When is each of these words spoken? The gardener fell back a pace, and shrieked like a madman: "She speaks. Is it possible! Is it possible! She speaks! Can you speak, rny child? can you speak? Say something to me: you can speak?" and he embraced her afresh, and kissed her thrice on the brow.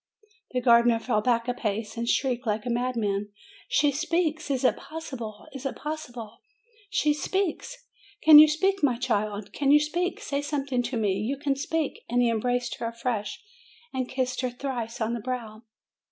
The 0.49 0.61
gardener 0.61 0.97
fell 0.97 1.21
back 1.21 1.47
a 1.47 1.53
pace, 1.53 1.95
and 1.95 2.09
shrieked 2.09 2.47
like 2.47 2.65
a 2.65 2.71
madman: 2.71 3.29
"She 3.67 3.91
speaks. 3.91 4.49
Is 4.49 4.63
it 4.63 4.75
possible! 4.75 5.45
Is 5.53 5.63
it 5.63 5.75
possible! 5.75 6.39
She 6.89 7.13
speaks! 7.13 7.85
Can 8.23 8.39
you 8.39 8.47
speak, 8.47 8.81
rny 8.81 8.99
child? 8.99 9.53
can 9.53 9.69
you 9.69 9.79
speak? 9.79 10.19
Say 10.19 10.41
something 10.41 10.81
to 10.81 10.97
me: 10.97 11.13
you 11.19 11.37
can 11.37 11.55
speak?" 11.55 12.01
and 12.09 12.19
he 12.19 12.31
embraced 12.31 12.77
her 12.79 12.87
afresh, 12.87 13.43
and 13.93 14.09
kissed 14.09 14.41
her 14.41 14.49
thrice 14.49 14.99
on 15.01 15.13
the 15.13 15.19
brow. 15.19 15.61